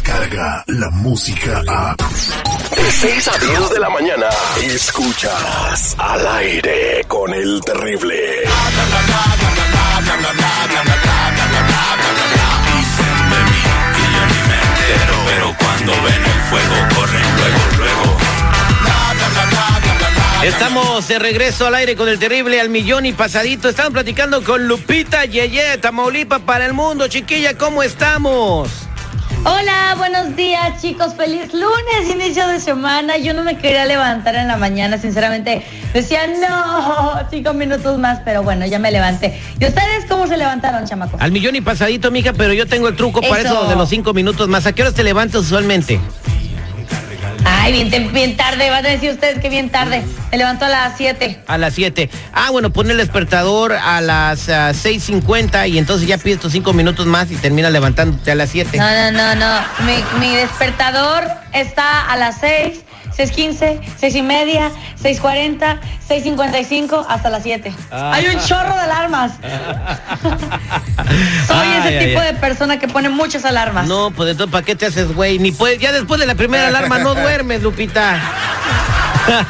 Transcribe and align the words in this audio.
llega 0.00 0.64
la 0.68 0.90
música 0.90 1.62
a... 1.68 1.94
De 1.96 2.90
6 2.90 3.28
a 3.28 3.38
10 3.38 3.70
de 3.70 3.80
la 3.80 3.90
mañana, 3.90 4.26
escuchas 4.62 5.94
al 5.98 6.26
aire 6.26 7.04
con 7.06 7.34
el 7.34 7.60
terrible. 7.60 8.14
pero 15.26 15.56
cuando 15.58 15.92
ven 16.02 16.24
el 16.24 16.40
fuego 16.48 16.74
corren 16.94 17.36
luego, 17.36 17.58
luego. 17.78 18.16
Estamos 20.44 21.06
de 21.06 21.18
regreso 21.18 21.66
al 21.66 21.74
aire 21.74 21.94
con 21.96 22.08
el 22.08 22.18
terrible 22.18 22.60
al 22.60 22.68
millón 22.68 23.06
y 23.06 23.12
pasadito. 23.12 23.68
Estamos 23.68 23.92
platicando 23.92 24.42
con 24.42 24.66
Lupita 24.66 25.24
Yeye, 25.24 25.78
Tamaulipa 25.78 26.40
para 26.40 26.66
el 26.66 26.72
mundo. 26.72 27.08
Chiquilla, 27.08 27.56
¿cómo 27.56 27.82
estamos? 27.82 28.81
Hola, 29.44 29.96
buenos 29.98 30.36
días 30.36 30.80
chicos, 30.80 31.14
feliz 31.16 31.52
lunes, 31.52 32.14
inicio 32.14 32.46
de 32.46 32.60
semana. 32.60 33.16
Yo 33.16 33.34
no 33.34 33.42
me 33.42 33.58
quería 33.58 33.84
levantar 33.86 34.36
en 34.36 34.46
la 34.46 34.56
mañana, 34.56 34.98
sinceramente. 34.98 35.64
Decía, 35.92 36.28
no, 36.28 37.14
cinco 37.30 37.52
minutos 37.52 37.98
más, 37.98 38.20
pero 38.24 38.44
bueno, 38.44 38.66
ya 38.66 38.78
me 38.78 38.92
levanté. 38.92 39.40
¿Y 39.58 39.66
ustedes 39.66 40.06
cómo 40.08 40.28
se 40.28 40.36
levantaron, 40.36 40.86
chamacos? 40.86 41.20
Al 41.20 41.32
millón 41.32 41.56
y 41.56 41.60
pasadito, 41.60 42.12
mija, 42.12 42.32
pero 42.32 42.52
yo 42.52 42.68
tengo 42.68 42.86
el 42.86 42.94
truco 42.94 43.20
para 43.20 43.40
Eso. 43.40 43.62
eso 43.62 43.68
de 43.68 43.74
los 43.74 43.88
cinco 43.88 44.14
minutos 44.14 44.48
más. 44.48 44.64
¿A 44.66 44.72
qué 44.72 44.82
horas 44.82 44.94
te 44.94 45.02
levantas 45.02 45.40
usualmente? 45.40 45.98
Ay, 47.44 47.84
bien, 47.84 48.12
bien 48.12 48.36
tarde, 48.36 48.70
van 48.70 48.84
a 48.84 48.88
decir 48.88 49.10
ustedes 49.10 49.38
que 49.40 49.48
bien 49.48 49.70
tarde. 49.70 50.02
Me 50.30 50.38
levantó 50.38 50.64
a 50.64 50.68
las 50.68 50.96
7. 50.96 51.42
A 51.46 51.58
las 51.58 51.74
7. 51.74 52.10
Ah, 52.32 52.50
bueno, 52.50 52.70
pone 52.70 52.92
el 52.92 52.98
despertador 52.98 53.72
a 53.72 54.00
las 54.00 54.48
ah, 54.48 54.70
6.50 54.72 55.68
y 55.68 55.78
entonces 55.78 56.08
ya 56.08 56.18
pides 56.18 56.40
tus 56.40 56.52
cinco 56.52 56.72
minutos 56.72 57.06
más 57.06 57.30
y 57.30 57.36
terminas 57.36 57.72
levantándote 57.72 58.30
a 58.32 58.34
las 58.34 58.50
7. 58.50 58.78
No, 58.78 59.12
no, 59.12 59.12
no, 59.12 59.34
no. 59.34 59.60
Mi, 59.86 60.26
mi 60.26 60.34
despertador 60.34 61.24
está 61.52 62.06
a 62.10 62.16
las 62.16 62.40
6, 62.40 62.80
6.15, 63.16 63.80
6 63.98 64.14
y 64.14 64.22
media, 64.22 64.70
6.40, 65.02 65.78
6.55 66.08 67.06
hasta 67.08 67.30
las 67.30 67.42
7. 67.42 67.72
Ah. 67.90 68.12
Hay 68.14 68.26
un 68.26 68.38
chorro 68.44 68.74
de 68.74 68.80
alarmas. 68.80 69.32
Soy 71.46 71.68
ese 71.84 72.06
tipo 72.06 72.20
de 72.20 72.34
persona 72.34 72.78
que 72.78 72.88
pone 72.88 73.08
muchas 73.08 73.44
alarmas. 73.44 73.86
No, 73.86 74.10
pues 74.10 74.30
entonces, 74.30 74.52
¿para 74.52 74.64
qué 74.64 74.76
te 74.76 74.86
haces, 74.86 75.14
güey? 75.14 75.38
Ni 75.38 75.52
puedes, 75.52 75.78
ya 75.78 75.92
después 75.92 76.20
de 76.20 76.26
la 76.26 76.34
primera 76.34 76.68
alarma 76.68 76.98
no 76.98 77.14
duermes, 77.14 77.62
Lupita. 77.62 78.20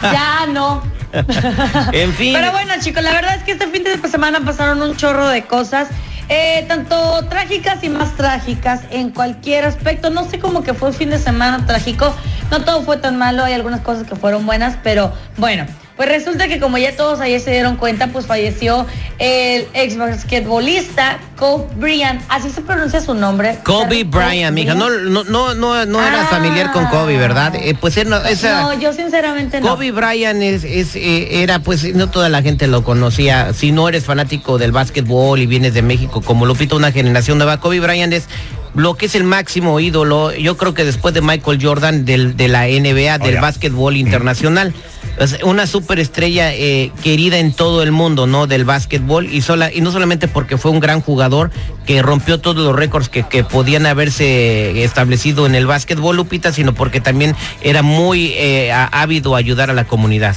Ya 0.02 0.46
no. 0.48 0.82
En 1.92 2.12
fin. 2.14 2.34
Pero 2.34 2.52
bueno, 2.52 2.72
chicos, 2.80 3.02
la 3.02 3.12
verdad 3.12 3.36
es 3.36 3.42
que 3.42 3.52
este 3.52 3.66
fin 3.68 3.84
de 3.84 3.96
semana 4.08 4.40
pasaron 4.40 4.80
un 4.82 4.96
chorro 4.96 5.28
de 5.28 5.44
cosas. 5.44 5.88
eh, 6.28 6.64
tanto 6.68 7.26
trágicas 7.28 7.82
y 7.84 7.88
más 7.90 8.16
trágicas 8.16 8.80
en 8.90 9.10
cualquier 9.10 9.64
aspecto. 9.64 10.10
No 10.10 10.28
sé 10.28 10.38
cómo 10.38 10.62
que 10.62 10.74
fue 10.74 10.88
un 10.88 10.94
fin 10.94 11.10
de 11.10 11.18
semana 11.18 11.66
trágico. 11.66 12.14
No 12.52 12.60
todo 12.64 12.82
fue 12.82 12.98
tan 12.98 13.16
malo, 13.16 13.44
hay 13.44 13.54
algunas 13.54 13.80
cosas 13.80 14.06
que 14.06 14.14
fueron 14.14 14.44
buenas, 14.46 14.76
pero 14.84 15.10
bueno. 15.38 15.64
Pues 15.96 16.08
resulta 16.08 16.48
que 16.48 16.58
como 16.58 16.78
ya 16.78 16.96
todos 16.96 17.20
ayer 17.20 17.38
se 17.40 17.50
dieron 17.50 17.76
cuenta, 17.76 18.08
pues 18.08 18.26
falleció 18.26 18.86
el 19.18 19.66
ex 19.74 19.96
basquetbolista 19.98 21.18
Kobe 21.38 21.66
Bryant. 21.76 22.22
Así 22.28 22.50
se 22.50 22.62
pronuncia 22.62 23.00
su 23.00 23.14
nombre. 23.14 23.58
Kobe. 23.62 24.04
Bryant, 24.04 24.54
mija. 24.54 24.74
No, 24.74 24.88
no, 24.90 25.22
no, 25.24 25.54
no, 25.54 25.86
no 25.86 26.06
eras 26.06 26.26
Ah. 26.26 26.30
familiar 26.30 26.72
con 26.72 26.86
Kobe, 26.86 27.18
¿verdad? 27.18 27.54
Eh, 27.56 27.74
pues 27.78 27.96
él 27.98 28.08
no, 28.08 28.16
esa, 28.24 28.62
No, 28.62 28.80
yo 28.80 28.92
sinceramente 28.94 29.60
no. 29.60 29.68
Kobe 29.68 29.92
Bryant 29.92 30.42
es, 30.42 30.64
es, 30.64 30.96
eh, 30.96 31.42
era, 31.42 31.58
pues, 31.60 31.94
no 31.94 32.08
toda 32.08 32.28
la 32.30 32.42
gente 32.42 32.66
lo 32.66 32.82
conocía. 32.84 33.52
Si 33.52 33.70
no 33.70 33.88
eres 33.88 34.04
fanático 34.04 34.58
del 34.58 34.72
básquetbol 34.72 35.40
y 35.40 35.46
vienes 35.46 35.74
de 35.74 35.82
México, 35.82 36.22
como 36.22 36.46
Lupita, 36.46 36.74
una 36.74 36.90
generación 36.90 37.36
nueva, 37.38 37.60
Kobe 37.60 37.80
Bryant 37.80 38.12
es 38.14 38.28
lo 38.74 38.94
que 38.94 39.06
es 39.06 39.14
el 39.14 39.24
máximo 39.24 39.78
ídolo, 39.80 40.32
yo 40.32 40.56
creo 40.56 40.74
que 40.74 40.84
después 40.84 41.14
de 41.14 41.20
Michael 41.20 41.58
Jordan 41.62 42.04
del, 42.04 42.36
de 42.36 42.48
la 42.48 42.66
NBA, 42.66 43.18
del 43.18 43.34
ya. 43.34 43.40
básquetbol 43.40 43.96
internacional. 43.96 44.74
Es 45.18 45.42
una 45.42 45.66
superestrella 45.66 46.54
eh, 46.54 46.90
querida 47.02 47.36
en 47.36 47.52
todo 47.52 47.82
el 47.82 47.92
mundo, 47.92 48.26
¿no? 48.26 48.46
Del 48.46 48.64
básquetbol 48.64 49.26
y 49.26 49.42
sola 49.42 49.70
y 49.70 49.82
no 49.82 49.92
solamente 49.92 50.26
porque 50.26 50.56
fue 50.56 50.70
un 50.70 50.80
gran 50.80 51.02
jugador 51.02 51.50
que 51.84 52.00
rompió 52.00 52.40
todos 52.40 52.64
los 52.64 52.74
récords 52.74 53.10
que, 53.10 53.22
que 53.22 53.44
podían 53.44 53.84
haberse 53.84 54.82
establecido 54.82 55.44
en 55.44 55.54
el 55.54 55.66
básquetbol, 55.66 56.16
Lupita, 56.16 56.50
sino 56.50 56.72
porque 56.72 57.02
también 57.02 57.36
era 57.60 57.82
muy 57.82 58.32
eh, 58.36 58.72
ávido 58.72 59.34
a 59.34 59.38
ayudar 59.38 59.68
a 59.68 59.74
la 59.74 59.84
comunidad. 59.84 60.34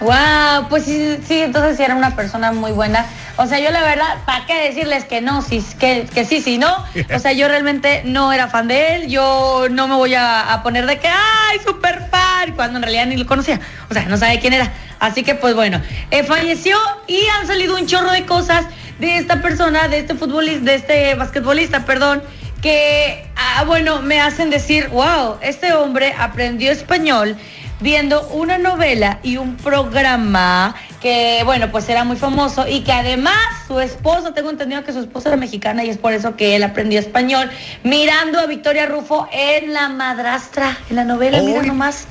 Wow, 0.00 0.68
pues 0.68 0.84
sí, 0.84 1.18
sí, 1.26 1.40
entonces 1.40 1.76
sí 1.76 1.82
era 1.82 1.94
una 1.94 2.14
persona 2.16 2.52
muy 2.52 2.72
buena. 2.72 3.06
O 3.38 3.46
sea, 3.46 3.60
yo 3.60 3.70
la 3.70 3.82
verdad, 3.82 4.16
¿para 4.26 4.46
qué 4.46 4.64
decirles 4.64 5.04
que 5.04 5.20
no? 5.20 5.42
Si, 5.42 5.62
que, 5.78 6.08
que 6.12 6.24
sí, 6.24 6.40
sí, 6.40 6.58
no. 6.58 6.84
O 7.14 7.18
sea, 7.20 7.32
yo 7.32 7.46
realmente 7.46 8.02
no 8.04 8.32
era 8.32 8.48
fan 8.48 8.66
de 8.66 8.96
él. 8.96 9.08
Yo 9.08 9.68
no 9.70 9.86
me 9.86 9.94
voy 9.94 10.14
a, 10.16 10.60
poner 10.64 10.86
de 10.86 10.98
que, 10.98 11.06
ay, 11.06 11.58
súper 11.64 12.08
fan, 12.10 12.52
cuando 12.56 12.78
en 12.78 12.82
realidad 12.82 13.06
ni 13.06 13.16
lo 13.16 13.26
conocía. 13.26 13.60
O 13.88 13.94
sea, 13.94 14.06
no 14.06 14.16
sabe 14.16 14.40
quién 14.40 14.54
era. 14.54 14.72
Así 14.98 15.22
que, 15.22 15.36
pues 15.36 15.54
bueno, 15.54 15.80
eh, 16.10 16.24
falleció 16.24 16.76
y 17.06 17.24
han 17.38 17.46
salido 17.46 17.76
un 17.76 17.86
chorro 17.86 18.10
de 18.10 18.26
cosas 18.26 18.66
de 18.98 19.18
esta 19.18 19.40
persona, 19.40 19.86
de 19.86 20.00
este 20.00 20.16
futbolista, 20.16 20.64
de 20.64 20.74
este 20.74 21.14
basquetbolista, 21.14 21.84
perdón, 21.84 22.24
que, 22.60 23.24
ah, 23.36 23.62
bueno, 23.64 24.02
me 24.02 24.20
hacen 24.20 24.50
decir, 24.50 24.88
wow, 24.88 25.36
este 25.42 25.74
hombre 25.74 26.12
aprendió 26.18 26.72
español 26.72 27.36
viendo 27.80 28.26
una 28.28 28.58
novela 28.58 29.20
y 29.22 29.36
un 29.36 29.56
programa 29.56 30.74
que, 31.00 31.42
bueno, 31.44 31.70
pues 31.70 31.88
era 31.88 32.04
muy 32.04 32.16
famoso 32.16 32.66
y 32.66 32.80
que 32.80 32.92
además 32.92 33.36
su 33.66 33.78
esposa, 33.80 34.34
tengo 34.34 34.50
entendido 34.50 34.82
que 34.84 34.92
su 34.92 35.00
esposa 35.00 35.28
era 35.28 35.36
mexicana 35.36 35.84
y 35.84 35.90
es 35.90 35.98
por 35.98 36.12
eso 36.12 36.34
que 36.36 36.56
él 36.56 36.62
aprendió 36.64 36.98
español, 36.98 37.50
mirando 37.84 38.40
a 38.40 38.46
Victoria 38.46 38.86
Rufo 38.86 39.28
en 39.32 39.72
La 39.72 39.88
Madrastra, 39.88 40.76
en 40.90 40.96
la 40.96 41.04
novela, 41.04 41.40
mira 41.40 41.62
nomás, 41.62 42.06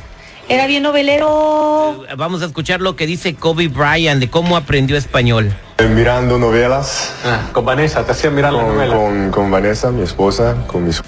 era 0.47 0.67
bien 0.67 0.83
novelero. 0.83 2.05
Vamos 2.15 2.41
a 2.41 2.45
escuchar 2.45 2.79
lo 2.79 2.95
que 2.95 3.05
dice 3.05 3.35
Kobe 3.35 3.67
Bryant 3.67 4.21
de 4.21 4.29
cómo 4.29 4.55
aprendió 4.55 4.95
español. 4.95 5.51
Mirando 5.93 6.37
novelas 6.39 7.13
Ah, 7.25 7.49
con 7.51 7.65
Vanessa, 7.65 8.05
te 8.05 8.13
hacía 8.13 8.29
mirar 8.31 8.53
la 8.53 8.61
con, 8.63 8.75
novela. 8.75 8.95
con- 8.95 9.31
con 9.31 9.51
Vanessa, 9.51 9.91
mi 9.91 10.03
esposa, 10.03 10.55
con 10.67 10.85
mis... 10.85 10.99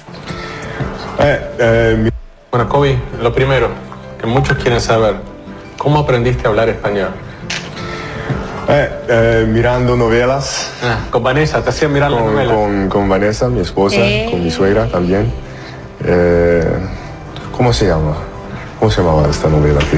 Eh, 1.20 1.42
eh, 1.60 1.96
mi- 1.98 2.10
Bueno, 2.52 2.68
Kobe, 2.68 2.98
lo 3.22 3.34
primero, 3.34 3.70
que 4.20 4.26
muchos 4.28 4.58
quieren 4.58 4.82
saber, 4.82 5.16
¿cómo 5.78 6.00
aprendiste 6.00 6.46
a 6.46 6.50
hablar 6.50 6.68
español? 6.70 7.10
Eh, 8.70 8.90
eh, 9.08 9.46
mirando 9.48 9.96
novelas 9.98 10.72
Ah, 10.84 11.00
con 11.10 11.24
Vanessa, 11.24 11.62
te 11.64 11.70
hacía 11.70 11.88
mirar 11.90 12.12
la 12.12 12.18
con, 12.20 12.34
novela. 12.34 12.54
con- 12.54 12.90
con 12.90 13.10
Vanessa, 13.10 13.50
mi 13.50 13.62
esposa, 13.62 13.98
Eh. 14.00 14.28
con 14.30 14.44
mi 14.44 14.52
suegra 14.52 14.88
también. 14.88 15.32
Eh, 16.06 16.64
¿Cómo 17.56 17.74
se 17.74 17.88
llama? 17.88 18.14
¿Cómo 18.80 18.90
se 18.92 19.02
llamaba 19.02 19.28
esta 19.30 19.50
novela? 19.50 19.80
Que, 19.92 19.98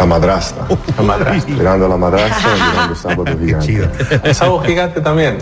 la 0.00 0.06
madrastra. 0.06 0.64
La 0.96 1.02
madrastra. 1.02 1.54
Mirando 1.54 1.84
a 1.84 1.88
la 1.90 1.96
madrastra, 1.98 2.54
mirando 2.54 2.94
Sábado 2.94 3.24
Gigante. 3.38 3.66
Chido. 3.66 3.88
El 4.24 4.34
sábado 4.34 4.62
gigante 4.64 5.00
también. 5.02 5.38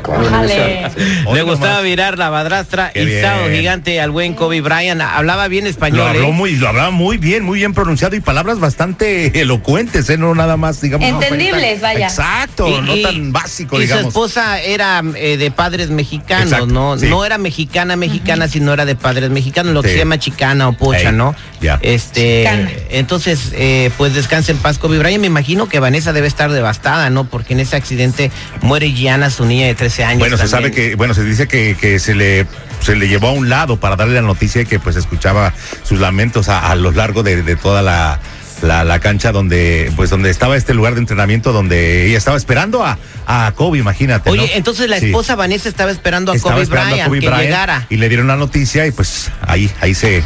Le 1.33 1.43
gustaba 1.43 1.81
mirar 1.83 2.19
la 2.19 2.31
madrastra 2.31 2.91
Qué 2.93 3.03
y 3.03 3.07
bien. 3.07 3.23
sábado 3.23 3.49
gigante 3.51 4.01
al 4.01 4.11
buen 4.11 4.35
Kobe 4.35 4.61
Bryant. 4.61 5.01
Hablaba 5.01 5.47
bien 5.47 5.65
Lo 5.65 5.71
español, 5.71 6.09
habló 6.09 6.29
¿eh? 6.29 6.33
muy, 6.33 6.57
lo 6.57 6.69
hablaba 6.69 6.91
muy 6.91 7.19
bien, 7.19 7.45
muy 7.45 7.59
bien 7.61 7.73
pronunciado 7.73 8.17
y 8.17 8.21
palabras 8.21 8.59
bastante 8.59 9.41
elocuentes, 9.41 10.11
¿eh? 10.11 10.19
No 10.19 10.35
nada 10.35 10.57
más, 10.57 10.81
digamos. 10.81 11.09
Entendibles, 11.09 11.81
vaya. 11.81 12.07
Exacto, 12.09 12.69
Y- 12.69 12.81
no 12.81 12.97
y- 12.97 13.03
tan 13.03 13.33
básico, 13.33 13.77
y 13.79 13.83
digamos. 13.83 14.03
su 14.03 14.09
esposa 14.09 14.61
era 14.61 15.03
eh, 15.15 15.37
de 15.37 15.51
padres 15.53 15.91
mexicanos, 15.91 16.47
Exacto, 16.53 16.67
¿no? 16.67 16.99
sí. 16.99 17.07
No 17.07 17.25
era 17.25 17.39
mexicana, 17.39 17.95
mexicana, 17.97 18.49
sino 18.49 18.73
era 18.73 18.85
de 18.85 18.97
padres 18.97 19.31
mexicanos, 19.31 19.73
lo 19.73 19.83
que 19.83 19.91
se 19.91 19.99
llama 19.99 20.19
chicana 20.19 20.69
o 20.69 20.73
pocha, 20.73 21.13
¿no? 21.13 21.35
ya. 21.61 21.79
Este, 21.83 22.43
Chicana. 22.45 22.71
entonces, 22.91 23.53
eh, 23.53 23.91
pues 23.97 24.15
descansa 24.15 24.48
en 24.53 24.59
paz 24.59 24.79
Kobe 24.79 24.99
Bryant. 24.99 25.21
Me 25.21 25.27
imagino 25.27 25.69
que 25.69 25.79
Vanessa 25.81 26.13
debe 26.13 26.27
estar 26.27 26.51
devastada, 26.51 27.11
¿no? 27.11 27.25
Porque 27.25 27.53
en 27.55 27.61
ese 27.61 27.77
accidente 27.77 28.31
muere 28.63 28.93
Gianna, 28.93 29.31
su 29.31 29.45
niña 29.45 29.67
de 29.67 29.75
13 29.75 30.05
años. 30.05 30.19
Bueno, 30.21 30.37
se 30.37 30.49
sabe 30.49 30.71
que, 30.71 30.95
bueno, 30.95 31.15
se 31.15 31.25
dice 31.25 31.49
que, 31.49 31.77
que 31.81 31.99
se 31.99 32.15
le 32.15 32.47
se 32.81 32.95
le 32.95 33.09
llevó 33.09 33.29
a 33.29 33.33
un 33.33 33.49
lado 33.49 33.79
para 33.81 33.97
darle 33.97 34.15
la 34.15 34.23
noticia 34.23 34.63
y 34.63 34.67
que 34.67 34.79
pues 34.79 34.95
escuchaba 34.97 35.53
sus 35.83 35.99
lamentos 35.99 36.49
a, 36.49 36.71
a 36.71 36.77
lo 36.77 36.93
largo 36.93 37.23
de, 37.25 37.43
de 37.43 37.57
toda 37.57 37.83
la, 37.83 38.21
la, 38.63 38.85
la 38.85 39.01
cancha 39.01 39.33
donde 39.33 39.93
pues 39.97 40.11
donde 40.11 40.31
estaba 40.31 40.57
este 40.57 40.75
lugar 40.75 40.95
de 40.95 41.01
entrenamiento 41.01 41.53
donde 41.53 42.07
ella 42.07 42.19
estaba 42.19 42.37
esperando 42.37 42.85
a, 42.85 42.97
a 43.27 43.53
Kobe, 43.57 43.79
imagínate. 43.79 44.31
Oye, 44.31 44.43
¿no? 44.43 44.49
entonces 44.55 44.89
la 44.89 45.01
Sí. 45.01 45.07
esposa 45.07 45.35
Vanessa 45.35 45.69
estaba 45.69 45.91
esperando 45.91 46.31
a 46.31 46.37
Estaba 46.37 46.55
Kobe 46.55 46.63
esperando 46.63 46.91
a 46.91 46.93
Bryant 46.95 47.09
Kobe 47.09 47.21
que 47.21 47.27
Bryant 47.27 47.45
llegara. 47.45 47.87
y 47.91 47.97
le 47.97 48.09
dieron 48.09 48.29
la 48.29 48.37
noticia 48.37 48.87
y 48.87 48.93
pues 48.93 49.31
ahí 49.43 49.69
ahí 49.81 49.95
se 49.95 50.23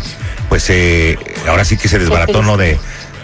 pues 0.51 0.69
eh, 0.69 1.19
ahora 1.49 1.65
sí 1.65 1.79
que 1.79 1.89
se 1.89 1.99
desbarató 1.99 2.43
no 2.43 2.59
de, 2.59 2.79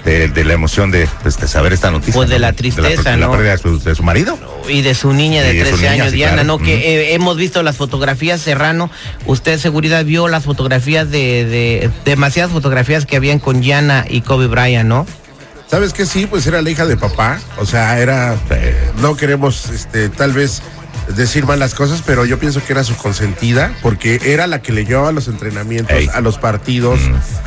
de, 0.04 0.28
de 0.28 0.44
la 0.44 0.52
emoción 0.54 0.90
de, 0.90 1.08
pues, 1.22 1.38
de 1.38 1.48
saber 1.48 1.72
esta 1.72 1.90
noticia 1.90 2.14
Pues 2.14 2.28
de 2.28 2.36
¿no? 2.36 2.40
la 2.42 2.52
tristeza, 2.52 3.10
de 3.10 3.16
la, 3.16 3.26
¿no? 3.26 3.32
pérdida 3.32 3.52
de 3.52 3.58
su, 3.58 3.78
de 3.82 3.94
su 3.94 4.02
marido 4.02 4.38
Y 4.68 4.82
de 4.82 4.94
su 4.94 5.12
niña 5.12 5.42
de 5.42 5.54
Y 5.54 5.56
de 5.58 5.64
su 5.64 5.70
13 5.76 5.82
niña, 5.82 5.92
años, 5.92 6.10
sí, 6.10 6.16
Diana, 6.16 6.32
claro. 6.34 6.46
¿no? 6.46 6.58
Que 6.58 6.74
eh, 6.74 7.14
hemos 7.14 7.36
visto 7.36 7.62
las 7.62 7.76
fotografías, 7.76 8.40
Serrano. 8.40 8.90
Usted, 9.26 9.58
seguridad, 9.58 10.04
vio 10.04 10.28
las 10.28 10.44
fotografías 10.44 11.10
de, 11.10 11.44
de- 11.44 11.90
demasiadas 12.04 12.52
fotografías 12.52 13.06
que 13.06 13.16
habían 13.16 13.38
con 13.38 13.60
Diana 13.60 14.04
y 14.08 14.20
Kobe 14.22 14.46
Bryant, 14.46 14.88
¿no? 14.88 15.06
¿Sabes 15.70 15.92
qué? 15.92 16.06
Sí, 16.06 16.26
pues 16.26 16.46
era 16.46 16.62
la 16.62 16.70
hija 16.70 16.86
de 16.86 16.96
papá. 16.96 17.38
O 17.58 17.66
sea, 17.66 17.98
era. 17.98 18.34
eh, 18.50 18.74
no 19.02 19.16
queremos, 19.18 19.68
este, 19.68 20.08
tal 20.08 20.32
vez 20.32 20.62
decir 21.14 21.46
malas 21.46 21.74
cosas, 21.74 22.02
pero 22.04 22.24
yo 22.24 22.38
pienso 22.38 22.64
que 22.64 22.72
era 22.72 22.84
su 22.84 22.96
consentida, 22.96 23.74
porque 23.82 24.20
era 24.24 24.46
la 24.46 24.62
que 24.62 24.72
le 24.72 24.84
llevaba 24.84 25.12
los 25.12 25.28
entrenamientos, 25.28 25.96
Ey. 25.96 26.08
a 26.12 26.20
los 26.20 26.38
partidos, 26.38 27.00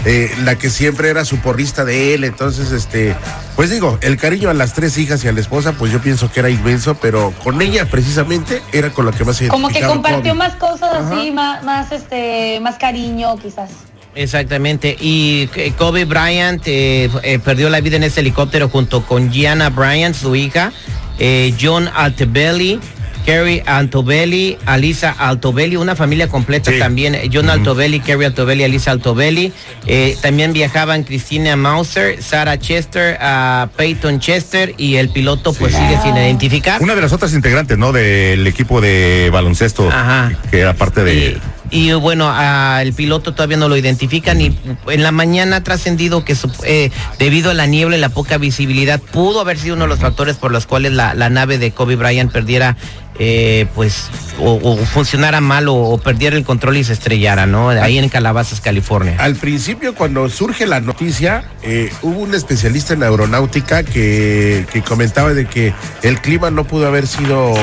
eh, 0.06 0.32
la 0.44 0.58
que 0.58 0.70
siempre 0.70 1.10
era 1.10 1.26
su 1.26 1.38
porrista 1.38 1.86
de 1.86 2.14
él. 2.14 2.24
Entonces, 2.24 2.72
este, 2.72 3.16
pues 3.56 3.70
digo, 3.70 3.98
el 4.02 4.18
cariño 4.18 4.50
a 4.50 4.54
las 4.54 4.74
tres 4.74 4.98
hijas 4.98 5.24
y 5.24 5.28
a 5.28 5.32
la 5.32 5.40
esposa, 5.40 5.74
pues 5.74 5.92
yo 5.92 6.02
pienso 6.02 6.32
que 6.32 6.40
era 6.40 6.50
inmenso, 6.50 6.96
pero 6.96 7.34
con 7.44 7.62
ella 7.62 7.90
precisamente 7.90 8.62
era 8.72 8.90
con 8.92 9.06
la 9.06 9.12
que 9.12 9.24
más 9.24 9.38
se 9.38 9.48
Como 9.48 9.70
que 9.70 9.82
compartió 9.82 10.36
más 10.36 10.56
cosas 10.56 10.94
así, 10.94 11.32
más, 11.32 11.64
más, 11.64 11.92
este, 11.92 12.60
más 12.62 12.78
cariño 12.78 13.38
quizás. 13.38 13.70
Exactamente. 14.16 14.98
Y 15.00 15.50
eh, 15.56 15.74
Kobe 15.78 16.06
Bryant 16.06 16.62
eh, 16.66 17.10
eh, 17.24 17.40
perdió 17.40 17.70
la 17.70 17.80
vida 17.80 17.96
en 17.96 18.04
ese 18.04 18.20
helicóptero 18.20 18.70
junto 18.70 19.06
con 19.06 19.32
Gianna 19.32 19.70
Bryant, 19.70 20.16
su 20.16 20.36
hija, 20.36 20.72
eh, 21.20 21.54
John 21.60 21.90
Altobelli. 21.94 22.80
Kerry 23.26 23.62
Altobelli, 23.66 24.58
Alisa 24.66 25.12
Altobelli, 25.18 25.76
una 25.76 25.96
familia 25.96 26.28
completa 26.28 26.72
Sí. 26.72 26.80
también. 26.80 27.18
John 27.32 27.50
Altobelli, 27.50 28.00
Kerry 28.00 28.26
Altobelli, 28.26 28.64
Alisa 28.64 28.92
Altobelli. 28.92 29.52
Eh, 29.88 30.16
también 30.22 30.54
viajaban 30.54 31.04
Cristina 31.04 31.56
Mauser, 31.56 32.22
Sarah 32.22 32.58
Chester, 32.58 33.18
ah, 33.22 33.68
Peyton 33.76 34.20
Chester 34.20 34.74
y 34.78 34.96
el 34.96 35.10
piloto 35.10 35.54
pues 35.54 35.74
sigue 35.74 36.00
sin 36.04 36.16
identificar. 36.18 36.82
Una 36.82 36.96
de 36.96 37.02
las 37.02 37.14
otras 37.14 37.34
integrantes, 37.34 37.78
¿no? 37.78 37.92
Del 37.92 38.46
equipo 38.48 38.82
de 38.82 39.30
baloncesto, 39.32 39.90
Ajá. 39.90 40.32
que 40.50 40.60
era 40.60 40.74
parte 40.74 41.04
de... 41.04 41.38
y, 41.72 41.94
bueno, 41.94 42.30
a 42.30 42.82
el 42.82 42.94
piloto 42.94 43.34
todavía 43.34 43.58
no 43.58 43.70
lo 43.70 43.78
identifican 43.78 44.42
y 44.42 44.58
en 44.88 45.04
la 45.04 45.12
mañana 45.12 45.58
ha 45.58 45.64
trascendido 45.64 46.26
que 46.26 46.36
eh, 46.64 46.92
debido 47.18 47.52
a 47.52 47.54
la 47.54 47.66
niebla 47.66 47.98
y 47.98 48.00
la 48.00 48.10
poca 48.10 48.38
visibilidad 48.38 49.00
pudo 49.00 49.40
haber 49.40 49.58
sido 49.58 49.76
uno 49.76 49.86
de 49.86 49.90
los 49.90 50.00
factores 50.00 50.36
por 50.36 50.52
los 50.52 50.66
cuales 50.66 50.92
la, 50.92 51.14
nave 51.30 51.58
de 51.58 51.72
Kobe 51.72 51.96
Bryant 51.96 52.32
perdiera 52.32 52.76
eh, 53.20 53.68
pues 53.74 54.10
o, 54.40 54.76
funcionara 54.78 55.40
mal 55.40 55.68
o, 55.70 55.98
perdiera 55.98 56.36
el 56.36 56.44
control 56.44 56.78
y 56.78 56.84
se 56.84 56.94
estrellara, 56.94 57.46
¿no? 57.46 57.70
Ahí 57.70 57.98
en 57.98 58.10
Calabazas, 58.10 58.60
California. 58.60 59.16
Al 59.20 59.36
principio, 59.36 59.96
cuando 59.96 60.28
surge 60.30 60.68
la 60.68 60.82
noticia, 60.82 61.46
eh, 61.64 61.92
hubo 62.02 62.20
un 62.20 62.34
especialista 62.34 62.94
en 62.94 63.04
aeronáutica 63.04 63.84
que 63.84 64.66
comentaba 64.86 65.34
de 65.34 65.46
que 65.46 65.74
el 66.02 66.20
clima 66.20 66.52
no 66.52 66.66
pudo 66.66 66.88
haber 66.88 67.08
sido 67.08 67.54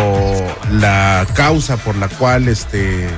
la 0.73 1.27
causa 1.35 1.77
por 1.77 1.97
la 1.97 2.09
cual 2.09 2.49
este 2.49 3.09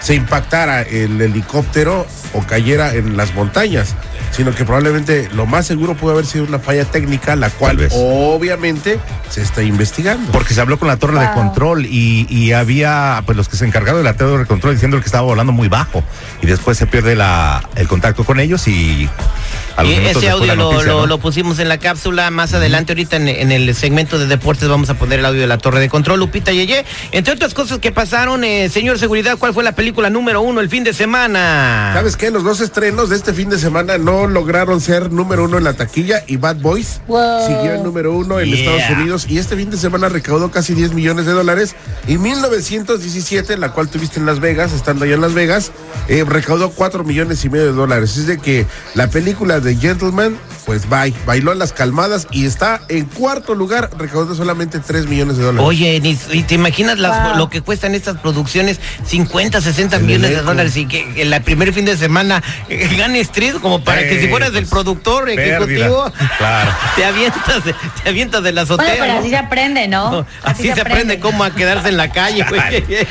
se 0.00 0.14
impactara 0.14 0.82
el 0.82 1.20
helicóptero 1.20 2.06
o 2.32 2.40
cayera 2.46 2.94
en 2.94 3.16
las 3.16 3.34
montañas, 3.34 3.94
sino 4.32 4.54
que 4.54 4.64
probablemente 4.64 5.28
lo 5.34 5.46
más 5.46 5.66
seguro 5.66 5.94
pudo 5.94 6.12
haber 6.12 6.26
sido 6.26 6.44
una 6.44 6.58
falla 6.58 6.84
técnica, 6.84 7.36
la 7.36 7.50
cual 7.50 7.88
obviamente 7.92 8.98
se 9.28 9.42
está 9.42 9.62
investigando. 9.62 10.32
Porque 10.32 10.54
se 10.54 10.60
habló 10.60 10.78
con 10.78 10.88
la 10.88 10.96
torre 10.96 11.20
de 11.20 11.30
control 11.32 11.86
y, 11.86 12.26
y 12.28 12.52
había 12.52 13.22
pues 13.26 13.36
los 13.36 13.48
que 13.48 13.56
se 13.56 13.64
encargaron 13.66 14.00
de 14.00 14.04
la 14.04 14.16
torre 14.16 14.38
de 14.38 14.46
control 14.46 14.74
diciendo 14.74 14.98
que 15.00 15.06
estaba 15.06 15.24
volando 15.24 15.52
muy 15.52 15.68
bajo 15.68 16.02
y 16.42 16.46
después 16.46 16.76
se 16.78 16.86
pierde 16.86 17.14
la, 17.16 17.62
el 17.76 17.88
contacto 17.88 18.24
con 18.24 18.40
ellos 18.40 18.66
y 18.68 19.08
a 19.76 19.82
los 19.82 19.92
Y 19.92 19.94
ese 19.96 20.30
audio 20.30 20.54
lo, 20.56 20.64
noticia, 20.72 20.86
lo- 20.92 21.00
¿no? 21.02 21.06
lo 21.06 21.18
pusimos 21.18 21.58
en 21.58 21.68
la 21.68 21.78
cápsula. 21.78 22.30
Más 22.30 22.52
adelante, 22.54 22.92
ahorita 22.92 23.16
en, 23.16 23.28
en 23.28 23.52
el 23.52 23.74
segmento 23.74 24.18
de 24.18 24.26
deportes, 24.26 24.68
vamos 24.68 24.90
a 24.90 24.94
poner 24.94 25.20
el 25.20 25.24
audio 25.26 25.40
de 25.40 25.46
la 25.46 25.58
torre 25.58 25.80
de 25.80 25.88
control. 25.88 26.18
Lupita 26.18 26.52
Yeye. 26.52 26.84
Entre 27.12 27.32
otras 27.32 27.54
cosas 27.54 27.78
que 27.78 27.92
pasaron, 27.92 28.44
eh, 28.44 28.68
señor 28.68 28.98
Seguridad, 28.98 29.36
¿cuál 29.38 29.54
fue 29.54 29.62
la 29.64 29.72
película 29.72 30.10
número 30.10 30.40
uno 30.42 30.60
el 30.60 30.68
fin 30.68 30.84
de 30.84 30.92
semana? 30.92 31.92
¿Sabes 31.94 32.16
qué? 32.16 32.30
Los 32.30 32.42
dos 32.44 32.60
estrenos 32.60 33.10
de 33.10 33.16
este 33.16 33.32
fin 33.32 33.48
de 33.48 33.58
semana 33.58 33.96
no 33.96 34.09
lograron 34.10 34.80
ser 34.80 35.10
número 35.12 35.44
uno 35.44 35.58
en 35.58 35.64
la 35.64 35.72
taquilla 35.74 36.22
y 36.26 36.36
Bad 36.36 36.56
Boys 36.56 37.00
Wow. 37.06 37.46
siguió 37.46 37.74
en 37.74 37.82
número 37.84 38.12
uno 38.12 38.40
en 38.40 38.48
Yeah. 38.50 38.58
Estados 38.58 38.98
Unidos 38.98 39.26
y 39.28 39.38
este 39.38 39.56
fin 39.56 39.70
de 39.70 39.76
semana 39.76 40.08
recaudó 40.08 40.50
casi 40.50 40.74
10 40.74 40.92
millones 40.94 41.26
de 41.26 41.32
dólares 41.32 41.74
y 42.08 42.18
1917, 42.18 43.56
la 43.56 43.72
cual 43.72 43.88
tuviste 43.88 44.18
en 44.18 44.26
Las 44.26 44.40
Vegas, 44.40 44.72
estando 44.72 45.04
allá 45.04 45.14
en 45.14 45.20
Las 45.20 45.34
Vegas, 45.34 45.70
eh, 46.08 46.24
recaudó 46.26 46.70
4 46.70 47.04
millones 47.04 47.44
y 47.44 47.50
medio 47.50 47.66
de 47.66 47.72
dólares. 47.72 48.16
Es 48.16 48.26
de 48.26 48.38
que 48.38 48.66
la 48.94 49.08
película 49.08 49.60
de 49.60 49.76
Gentleman, 49.76 50.36
pues 50.66 50.88
bye, 50.88 51.14
bailó 51.26 51.52
a 51.52 51.54
las 51.54 51.72
calmadas 51.72 52.26
y 52.30 52.46
está 52.46 52.80
en 52.88 53.04
cuarto 53.06 53.54
lugar, 53.54 53.90
recaudó 53.98 54.34
solamente 54.34 54.78
3 54.80 55.06
millones 55.06 55.36
de 55.36 55.44
dólares. 55.44 55.66
Oye, 55.66 56.00
ni- 56.00 56.18
¿y 56.32 56.42
te 56.44 56.54
imaginas 56.54 56.98
las- 56.98 57.28
Wow. 57.30 57.38
lo 57.38 57.50
que 57.50 57.60
cuestan 57.60 57.94
estas 57.94 58.18
producciones? 58.18 58.78
50, 59.06 59.60
60 59.60 59.96
El 59.96 60.04
millones 60.04 60.30
de 60.30 60.42
dólares 60.42 60.76
y 60.76 60.86
que, 60.86 61.12
que 61.14 61.22
el 61.22 61.42
primer 61.42 61.72
fin 61.72 61.84
de 61.84 61.96
semana 61.96 62.42
eh, 62.68 62.88
gane 62.96 63.20
Street 63.20 63.54
como 63.60 63.82
para 63.84 63.99
que 64.00 64.18
Eh, 64.18 64.20
si 64.22 64.28
fueras 64.28 64.48
el 64.50 64.54
pues, 64.56 64.68
productor 64.70 65.24
pérdida. 65.26 65.56
ejecutivo, 65.56 66.12
Claro. 66.38 66.70
te 66.96 67.04
avientas, 67.04 67.64
de- 67.64 67.74
te 68.02 68.08
avientas 68.08 68.42
de 68.42 68.52
la 68.52 68.64
Bueno, 68.64 68.82
azotea. 68.82 68.96
pero 69.00 69.12
¿no? 69.14 69.18
así 69.20 69.30
se 69.30 69.36
aprende, 69.36 69.88
¿no? 69.88 70.10
No, 70.10 70.26
así 70.42 70.72
se 70.72 70.80
aprende 70.80 71.20
cómo 71.20 71.44
a 71.44 71.54
quedarse 71.54 71.88
en 71.88 71.96
la 71.96 72.10
calle, 72.10 72.44
güey. 72.48 72.60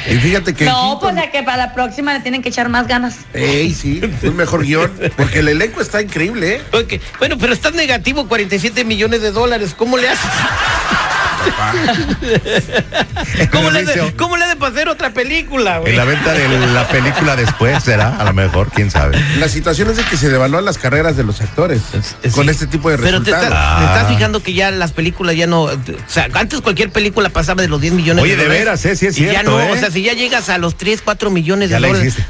Y 0.10 0.16
fíjate 0.16 0.54
que... 0.54 0.66
No, 0.66 0.98
pues 1.02 1.18
a 1.18 1.32
que 1.32 1.44
para 1.44 1.58
la 1.58 1.74
próxima 1.74 2.14
le 2.14 2.20
tienen 2.22 2.42
que 2.42 2.50
echar 2.50 2.70
más 2.70 2.88
ganas. 2.88 3.16
Ey, 3.34 3.74
sí, 3.74 4.02
un 4.24 4.36
mejor 4.36 4.64
guion, 4.66 4.92
porque 5.18 5.40
el 5.40 5.48
elenco 5.50 5.82
está 5.82 6.02
increíble, 6.02 6.62
¿eh? 6.74 7.00
Bueno, 7.20 7.38
pero 7.40 7.54
estás 7.54 7.74
negativo 7.74 8.28
47 8.28 8.84
millones 8.86 9.22
de 9.22 9.32
dólares. 9.32 9.74
¿Cómo 9.78 9.98
le 9.98 10.10
haces? 10.10 10.30
¿Cómo 13.52 13.72
le, 13.72 13.84
Mauricio, 13.84 14.14
¿Cómo 14.18 14.38
le 14.38 14.46
para 14.56 14.72
hacer 14.74 14.90
otra 14.90 15.12
película, 15.14 15.80
güey? 15.80 15.92
En 15.92 15.98
la 15.98 16.06
venta 16.06 16.34
de 16.34 16.48
la 16.74 16.88
película 16.88 17.36
después 17.36 17.84
será, 17.84 18.16
a 18.18 18.24
lo 18.24 18.34
mejor, 18.34 18.70
quién 18.74 18.92
sabe. 18.92 19.18
La 19.38 19.48
situación 19.48 19.90
es 19.90 19.98
de 19.98 20.04
que 20.04 20.18
se 20.18 20.30
devalúan 20.30 20.66
las 20.66 20.78
carreras 20.78 21.16
de 21.18 21.24
los 21.24 21.40
actores 21.42 21.82
Sí. 22.24 22.30
con 22.32 22.50
este 22.50 22.68
tipo 22.68 22.90
de 22.90 22.98
Pero 22.98 23.22
te, 23.22 23.32
resultados. 23.32 23.46
estás- 23.46 23.78
te 23.80 23.86
estás 23.86 24.04
Ah. 24.06 24.08
fijando 24.16 24.44
que 24.44 24.54
ya 24.54 24.72
las 24.72 24.92
películas 24.92 25.36
ya 25.36 25.48
no. 25.48 25.64
O 25.64 25.72
sea, 26.08 26.28
antes 26.34 26.62
cualquier 26.62 26.92
película 26.92 27.30
pasaba 27.30 27.62
de 27.62 27.68
los 27.68 27.80
10 27.82 27.94
millones 27.94 28.24
Oye, 28.24 28.32
de 28.34 28.38
de 28.38 28.44
dólares. 28.44 28.66
veras, 28.66 28.86
eh, 28.86 28.96
sí 28.96 29.08
es 29.08 29.18
y 29.18 29.26
ya 29.26 29.30
cierto, 29.32 29.52
no, 29.52 29.62
¿eh? 29.62 29.72
o 29.72 29.78
sea, 29.78 29.92
si 29.92 30.02
ya 30.02 30.14
llegas 30.14 30.50
a 30.50 30.58
los 30.58 30.76
3, 30.78 31.02
4 31.04 31.30
millones 31.30 31.70
Ya 31.70 31.76
de 31.76 31.82
la 31.82 31.88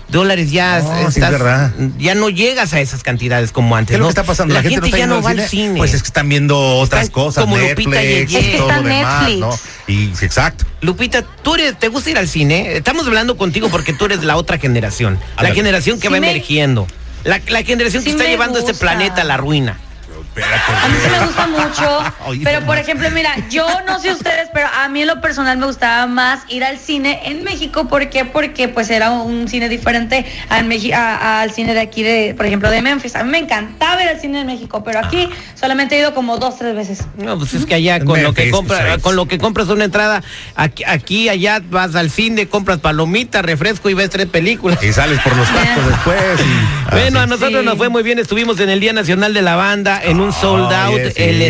dólares, 0.09 0.51
ya 0.51 0.79
No, 0.79 0.87
sí 0.95 1.01
es 1.07 1.15
estás- 1.17 1.31
verdad. 1.31 1.71
ya 1.97 2.15
no 2.15 2.29
llegas 2.29 2.73
a 2.73 2.79
esas 2.81 3.03
cantidades 3.03 3.51
como 3.51 3.75
antes. 3.75 3.89
¿Qué 3.89 3.93
es 3.95 3.99
lo 3.99 4.05
¿no? 4.05 4.09
que 4.09 4.19
está 4.19 4.23
pasando? 4.23 4.53
La, 4.53 4.61
gente, 4.61 4.79
no 4.79 4.85
está 4.85 4.97
ya 4.97 5.07
no 5.07 5.21
va 5.21 5.31
al 5.31 5.35
cine. 5.37 5.47
cine. 5.49 5.77
Pues 5.77 5.93
es 5.93 6.01
que 6.01 6.07
están 6.07 6.29
viendo 6.29 6.59
otras 6.77 7.03
Están 7.03 7.13
cosas, 7.13 7.43
como 7.43 7.57
Lupita 7.57 7.89
Netflix. 7.91 8.33
Es 8.35 8.45
que 8.51 8.57
todo 8.57 8.81
Netflix. 9.03 9.39
¿no? 9.39 9.59
Y 9.87 10.09
exacto. 10.23 10.65
Lupita, 10.81 11.21
tú 11.21 11.55
eres, 11.55 11.77
¿te 11.77 11.87
gusta 11.87 12.09
ir 12.09 12.17
al 12.17 12.27
cine? 12.27 12.77
Estamos 12.77 13.05
hablando 13.07 13.37
contigo 13.37 13.69
porque 13.69 13.93
tú 13.93 14.05
eres 14.05 14.23
la 14.23 14.37
otra 14.37 14.57
generación. 14.57 15.19
La 15.41 15.53
generación 15.53 15.97
que 15.99 16.07
Sí 16.07 16.13
va 16.13 16.19
me- 16.19 16.29
emergiendo. 16.31 16.87
La, 17.23 17.41
la 17.49 17.63
generación 17.63 18.03
que 18.03 18.11
está 18.11 18.23
llevando 18.25 18.59
este 18.59 18.71
gusta. 18.71 18.85
planeta 18.85 19.21
a 19.21 19.25
la 19.25 19.37
ruina. 19.37 19.77
A 20.37 20.87
mí 20.87 20.95
sí 21.03 21.09
me 21.09 21.25
gusta 21.25 21.47
mucho, 21.47 22.43
pero 22.43 22.65
por 22.65 22.77
ejemplo, 22.77 23.09
mira, 23.11 23.35
yo 23.49 23.67
no 23.85 23.99
sé 23.99 24.11
ustedes, 24.11 24.49
pero 24.53 24.67
a 24.67 24.87
mí 24.87 25.01
en 25.01 25.07
lo 25.07 25.19
personal 25.21 25.57
me 25.57 25.65
gustaba 25.65 26.07
más 26.07 26.41
ir 26.47 26.63
al 26.63 26.77
cine 26.77 27.21
en 27.25 27.43
México. 27.43 27.87
¿Por 27.87 28.09
qué? 28.09 28.25
Porque 28.25 28.67
pues 28.69 28.89
era 28.89 29.11
un 29.11 29.47
cine 29.47 29.67
diferente 29.69 30.25
al, 30.49 30.65
Meji- 30.65 30.93
a- 30.93 31.41
al 31.41 31.51
cine 31.51 31.73
de 31.73 31.81
aquí, 31.81 32.03
de, 32.03 32.33
por 32.37 32.45
ejemplo, 32.45 32.69
de 32.71 32.81
Memphis. 32.81 33.15
A 33.15 33.23
mí 33.23 33.31
me 33.31 33.39
encantaba 33.39 34.01
ir 34.03 34.09
al 34.09 34.19
cine 34.19 34.41
en 34.41 34.47
México, 34.47 34.83
pero 34.83 34.99
aquí 34.99 35.27
solamente 35.55 35.95
he 35.97 35.99
ido 35.99 36.13
como 36.13 36.37
dos, 36.37 36.57
tres 36.57 36.75
veces. 36.75 37.01
No, 37.17 37.37
pues 37.37 37.53
es 37.53 37.65
que 37.65 37.75
allá 37.75 37.99
con 38.03 38.21
lo 38.23 38.33
que 38.33 38.43
Memphis, 38.43 38.51
compras, 38.55 38.81
pues, 38.87 39.01
con 39.03 39.15
lo 39.15 39.27
que 39.27 39.37
compras 39.39 39.67
una 39.67 39.83
entrada, 39.85 40.23
aquí, 40.55 40.83
aquí 40.85 41.29
allá 41.29 41.61
vas 41.69 41.95
al 41.95 42.09
cine, 42.11 42.47
compras 42.47 42.79
palomitas, 42.79 43.43
refresco 43.43 43.89
y 43.89 43.93
ves 43.93 44.09
tres 44.09 44.27
películas. 44.27 44.81
Y 44.83 44.93
sales 44.93 45.19
por 45.21 45.35
los 45.35 45.47
tacos 45.47 45.87
después. 45.87 46.17
y- 46.39 46.91
Bueno, 46.91 47.19
a 47.19 47.27
nosotros 47.27 47.59
Sí. 47.61 47.65
nos 47.65 47.77
fue 47.77 47.89
muy 47.89 48.03
bien. 48.03 48.19
Estuvimos 48.19 48.59
en 48.59 48.69
el 48.69 48.79
Día 48.79 48.93
Nacional 48.93 49.33
de 49.33 49.41
la 49.41 49.55
Banda, 49.55 50.01
en 50.03 50.18
un 50.19 50.33
sold 50.33 50.65
Oye, 50.65 50.75
out. 50.75 51.13
sí. 51.15 51.23
El, 51.23 51.41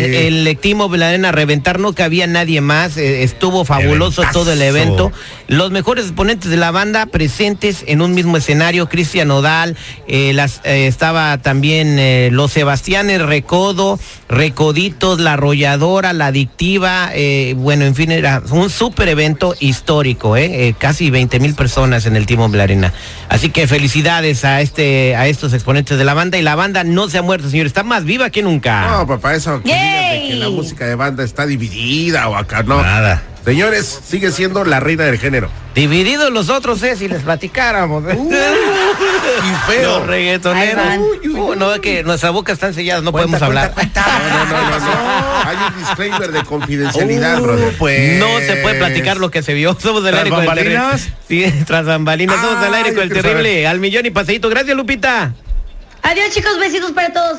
el 0.46 0.56
Timo 0.58 0.88
la 0.96 1.08
arena 1.08 1.28
a 1.30 1.32
reventar, 1.32 1.78
no 1.78 1.92
cabía 1.94 2.26
nadie 2.26 2.60
más. 2.60 2.96
eh, 2.96 3.22
estuvo 3.22 3.64
fabuloso 3.64 4.22
Eventazo. 4.22 4.40
todo 4.40 4.52
el 4.52 4.62
evento. 4.62 5.12
Los 5.48 5.70
mejores 5.70 6.04
exponentes 6.06 6.50
de 6.50 6.56
la 6.56 6.70
banda 6.70 7.06
presentes 7.06 7.84
en 7.86 8.02
un 8.02 8.14
mismo 8.14 8.36
escenario. 8.36 8.88
Cristian 8.88 9.30
Odal, 9.30 9.76
eh, 10.06 10.32
las, 10.32 10.60
eh, 10.64 10.86
estaba 10.86 11.38
también 11.38 11.98
eh, 11.98 12.28
los 12.32 12.52
Sebastianes 12.52 13.20
Recodo, 13.22 13.98
Recoditos, 14.28 15.20
La 15.20 15.32
Arrolladora, 15.34 16.12
La 16.12 16.26
Adictiva. 16.26 17.10
eh, 17.14 17.54
bueno, 17.56 17.84
en 17.84 17.94
fin, 17.94 18.10
era 18.12 18.42
un 18.50 18.70
súper 18.70 19.08
evento 19.08 19.54
histórico. 19.60 20.36
casi 20.78 21.10
20 21.10 21.40
mil 21.40 21.54
personas 21.54 22.06
en 22.06 22.16
el 22.16 22.26
Timo 22.26 22.48
la 22.48 22.62
arena. 22.64 22.92
Así 23.28 23.50
que 23.50 23.66
felicidades 23.66 24.44
a 24.44 24.60
este 24.60 25.14
a 25.16 25.26
estos 25.28 25.52
exponentes 25.52 25.98
de 25.98 26.04
la 26.04 26.14
banda. 26.14 26.38
Y 26.38 26.42
la 26.42 26.54
banda 26.54 26.84
no 26.84 27.08
se 27.08 27.18
ha 27.18 27.22
muerto, 27.22 27.48
señor. 27.50 27.66
Está 27.66 27.82
más 27.82 28.04
viva 28.04 28.30
que 28.30 28.42
nunca. 28.42 28.59
No, 28.64 29.06
papá, 29.06 29.34
eso 29.34 29.62
que 29.62 29.72
de 29.74 30.28
que 30.28 30.34
la 30.36 30.48
música 30.48 30.86
de 30.86 30.94
banda 30.94 31.24
está 31.24 31.46
dividida 31.46 32.28
o 32.28 32.36
acá 32.36 32.62
no. 32.62 32.82
Nada. 32.82 33.22
Señores, 33.44 34.00
sigue 34.06 34.30
siendo 34.32 34.64
la 34.66 34.80
reina 34.80 35.04
del 35.04 35.18
género. 35.18 35.48
Divididos 35.74 36.30
los 36.30 36.50
otros, 36.50 36.82
eh, 36.82 36.94
si 36.94 37.08
les 37.08 37.22
platicáramos. 37.22 38.04
y 38.12 39.70
feo. 39.72 39.98
Los 40.00 40.06
reggaetoneros. 40.06 40.84
Van. 40.84 41.00
Uy, 41.00 41.28
uy, 41.28 41.56
no, 41.56 41.72
es 41.72 41.80
que 41.80 42.02
nuestras 42.02 42.32
bocas 42.32 42.54
están 42.54 42.74
selladas, 42.74 43.02
no 43.02 43.12
podemos 43.12 43.40
hablar. 43.40 43.72
No, 43.74 43.82
no, 43.84 44.44
no, 44.44 44.70
no, 44.70 44.78
no. 44.78 44.90
Hay 45.48 45.56
un 45.56 45.78
disclaimer 45.78 46.32
de 46.32 46.42
confidencialidad, 46.44 47.40
brother. 47.40 47.74
pues. 47.78 48.18
No 48.18 48.26
se 48.40 48.56
puede 48.56 48.78
platicar 48.78 49.16
lo 49.16 49.30
que 49.30 49.42
se 49.42 49.54
vio. 49.54 49.74
Somos 49.80 50.02
del 50.04 50.12
¿Tras 50.12 50.24
aire 50.24 50.30
con 50.36 50.40
el 50.44 50.48
terrible. 50.54 50.74
bambalinas? 50.78 51.08
Sí, 51.26 51.64
tras 51.66 51.86
bambalinas. 51.86 52.36
Somos 52.42 52.60
del 52.60 52.74
aire 52.74 52.90
Ah, 52.90 52.94
con 52.94 53.02
el 53.04 53.08
terrible. 53.12 53.66
Al 53.66 53.80
millón 53.80 54.04
y 54.04 54.10
paseíto. 54.10 54.50
Gracias, 54.50 54.76
Lupita. 54.76 55.32
Adiós 56.02 56.30
chicos, 56.34 56.58
besitos 56.58 56.92
para 56.92 57.10
todos. 57.12 57.38